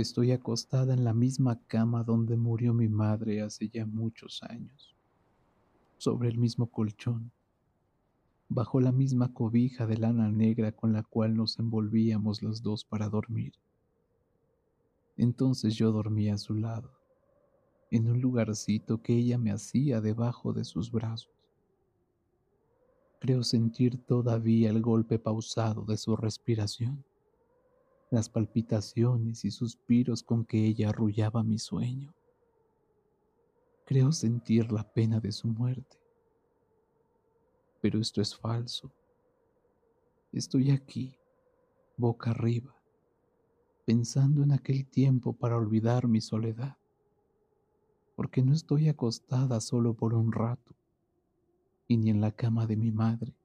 [0.00, 4.94] Estoy acostada en la misma cama donde murió mi madre hace ya muchos años,
[5.96, 7.32] sobre el mismo colchón,
[8.48, 13.08] bajo la misma cobija de lana negra con la cual nos envolvíamos los dos para
[13.08, 13.54] dormir.
[15.16, 16.92] Entonces yo dormía a su lado,
[17.90, 21.32] en un lugarcito que ella me hacía debajo de sus brazos.
[23.18, 27.04] Creo sentir todavía el golpe pausado de su respiración,
[28.10, 32.14] las palpitaciones y suspiros con que ella arrullaba mi sueño.
[33.84, 35.98] Creo sentir la pena de su muerte.
[37.80, 38.92] Pero esto es falso.
[40.32, 41.16] Estoy aquí,
[41.96, 42.74] boca arriba,
[43.86, 46.76] pensando en aquel tiempo para olvidar mi soledad,
[48.14, 50.74] porque no estoy acostada solo por un rato
[51.86, 53.37] y ni en la cama de mi madre,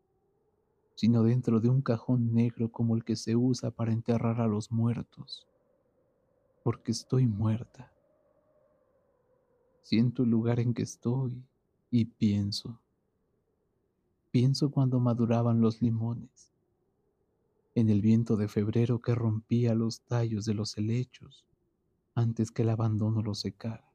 [0.96, 4.72] sino dentro de un cajón negro como el que se usa para enterrar a los
[4.72, 5.48] muertos,
[6.64, 7.92] porque estoy muerta.
[9.82, 11.44] Siento el lugar en que estoy
[11.92, 12.80] y pienso.
[14.32, 16.52] Pienso cuando maduraban los limones,
[17.76, 21.46] en el viento de febrero que rompía los tallos de los helechos
[22.16, 23.94] antes que el abandono los secara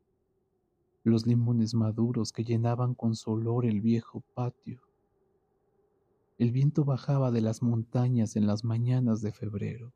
[1.08, 4.82] los limones maduros que llenaban con su olor el viejo patio.
[6.38, 9.92] El viento bajaba de las montañas en las mañanas de febrero,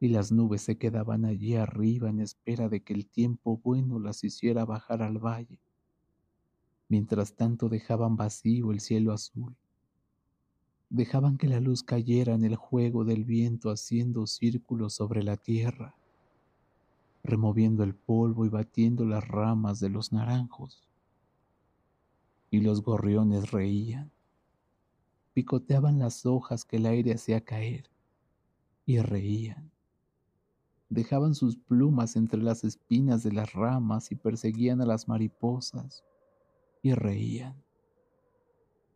[0.00, 4.24] y las nubes se quedaban allí arriba en espera de que el tiempo bueno las
[4.24, 5.58] hiciera bajar al valle.
[6.88, 9.54] Mientras tanto dejaban vacío el cielo azul.
[10.88, 15.96] Dejaban que la luz cayera en el juego del viento haciendo círculos sobre la tierra
[17.26, 20.88] removiendo el polvo y batiendo las ramas de los naranjos.
[22.50, 24.12] Y los gorriones reían,
[25.36, 27.90] picoteaban las hojas que el aire hacía caer
[28.86, 29.70] y reían.
[30.88, 36.06] Dejaban sus plumas entre las espinas de las ramas y perseguían a las mariposas
[36.80, 37.62] y reían.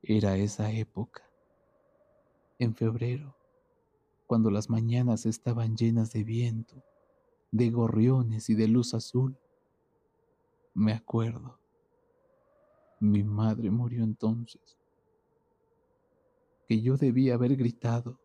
[0.02, 1.30] Era esa época,
[2.58, 3.36] en febrero,
[4.26, 6.82] cuando las mañanas estaban llenas de viento
[7.50, 9.36] de gorriones y de luz azul.
[10.72, 11.58] Me acuerdo.
[12.98, 14.79] Mi madre murió entonces.
[16.70, 18.20] Que yo debía haber gritado,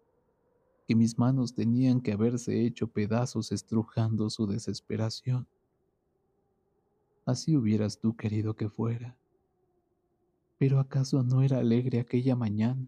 [0.88, 5.48] que mis manos tenían que haberse hecho pedazos estrujando su desesperación.
[7.26, 9.18] Así hubieras tú querido que fuera.
[10.60, 12.88] Pero acaso no era alegre aquella mañana.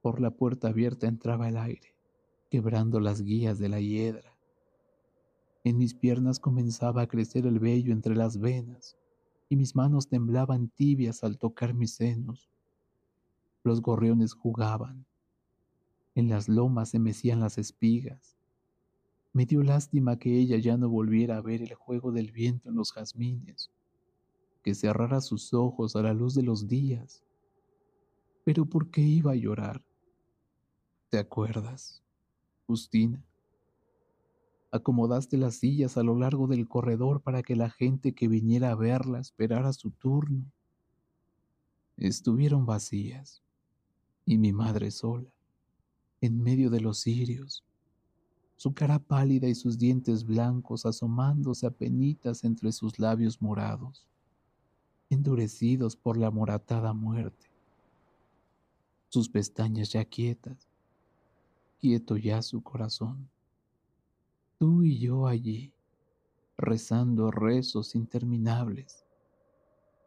[0.00, 1.94] Por la puerta abierta entraba el aire,
[2.48, 4.38] quebrando las guías de la hiedra
[5.64, 8.96] en mis piernas comenzaba a crecer el vello entre las venas
[9.50, 12.50] y mis manos temblaban tibias al tocar mis senos.
[13.68, 15.04] Los gorriones jugaban.
[16.14, 18.38] En las lomas se mecían las espigas.
[19.34, 22.76] Me dio lástima que ella ya no volviera a ver el juego del viento en
[22.76, 23.70] los jazmines,
[24.62, 27.22] que cerrara sus ojos a la luz de los días.
[28.42, 29.84] Pero ¿por qué iba a llorar?
[31.10, 32.02] ¿Te acuerdas,
[32.66, 33.22] Justina?
[34.70, 38.76] Acomodaste las sillas a lo largo del corredor para que la gente que viniera a
[38.76, 40.50] verla esperara su turno.
[41.98, 43.42] Estuvieron vacías
[44.28, 45.28] y mi madre sola,
[46.20, 47.64] en medio de los cirios,
[48.56, 54.06] su cara pálida y sus dientes blancos asomándose a penitas entre sus labios morados,
[55.08, 57.46] endurecidos por la moratada muerte.
[59.08, 60.68] Sus pestañas ya quietas,
[61.80, 63.30] quieto ya su corazón
[64.58, 65.72] tú y yo allí,
[66.56, 69.04] rezando rezos interminables,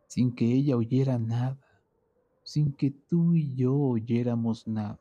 [0.07, 1.57] sin que ella oyera nada,
[2.51, 4.99] sin que tú y yo oyéramos nada,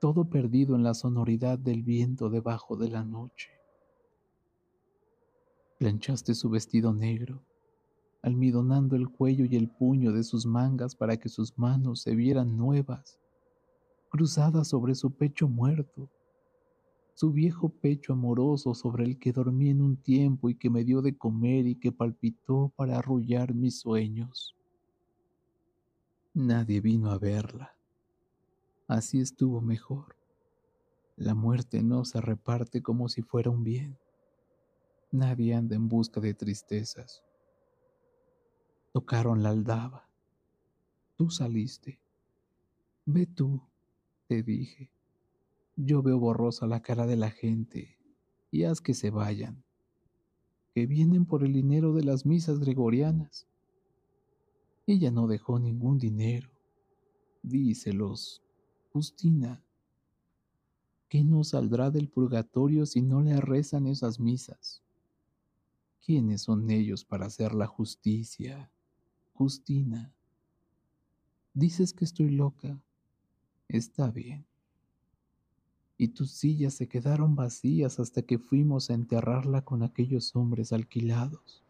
[0.00, 3.50] todo perdido en la sonoridad del viento debajo de la noche.
[5.78, 7.42] Planchaste su vestido negro,
[8.22, 12.56] almidonando el cuello y el puño de sus mangas para que sus manos se vieran
[12.56, 13.20] nuevas,
[14.08, 16.08] cruzadas sobre su pecho muerto,
[17.12, 21.02] su viejo pecho amoroso sobre el que dormí en un tiempo y que me dio
[21.02, 24.57] de comer y que palpitó para arrullar mis sueños.
[26.34, 27.76] Nadie vino a verla.
[28.86, 30.16] Así estuvo mejor.
[31.16, 33.98] La muerte no se reparte como si fuera un bien.
[35.10, 37.22] Nadie anda en busca de tristezas.
[38.92, 40.08] Tocaron la aldaba.
[41.16, 41.98] Tú saliste.
[43.04, 43.62] Ve tú,
[44.26, 44.90] te dije.
[45.76, 47.98] Yo veo borrosa la cara de la gente
[48.50, 49.64] y haz que se vayan,
[50.74, 53.46] que vienen por el dinero de las misas gregorianas.
[54.88, 56.48] Ella no dejó ningún dinero.
[57.42, 58.42] Díselos,
[58.90, 59.62] Justina.
[61.10, 64.82] ¿Qué no saldrá del purgatorio si no le rezan esas misas?
[66.00, 68.70] ¿Quiénes son ellos para hacer la justicia?
[69.34, 70.10] Justina,
[71.52, 72.80] dices que estoy loca.
[73.68, 74.46] Está bien.
[75.98, 81.62] Y tus sillas se quedaron vacías hasta que fuimos a enterrarla con aquellos hombres alquilados,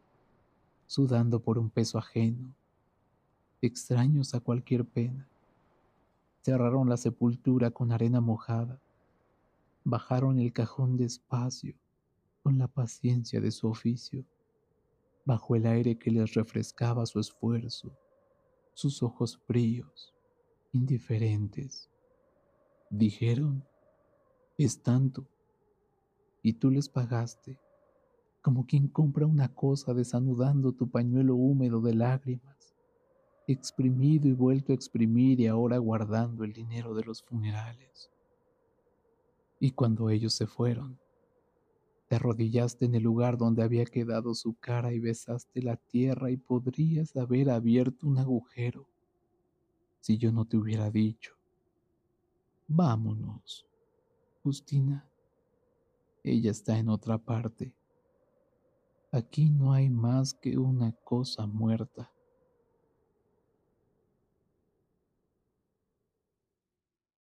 [0.86, 2.54] sudando por un peso ajeno,
[3.60, 5.28] extraños a cualquier pena.
[6.42, 8.80] Cerraron la sepultura con arena mojada,
[9.84, 11.74] bajaron el cajón despacio,
[12.42, 14.24] con la paciencia de su oficio,
[15.24, 17.92] bajo el aire que les refrescaba su esfuerzo,
[18.72, 20.14] sus ojos fríos,
[20.72, 21.90] indiferentes.
[22.90, 23.64] Dijeron,
[24.56, 25.26] es tanto,
[26.42, 27.58] y tú les pagaste,
[28.40, 32.57] como quien compra una cosa desanudando tu pañuelo húmedo de lágrimas,
[33.52, 38.10] exprimido y vuelto a exprimir y ahora guardando el dinero de los funerales.
[39.58, 40.98] Y cuando ellos se fueron,
[42.08, 46.36] te arrodillaste en el lugar donde había quedado su cara y besaste la tierra y
[46.36, 48.86] podrías haber abierto un agujero
[50.00, 51.34] si yo no te hubiera dicho.
[52.66, 53.66] Vámonos,
[54.42, 55.10] Justina.
[56.22, 57.72] Ella está en otra parte.
[59.10, 62.12] Aquí no hay más que una cosa muerta.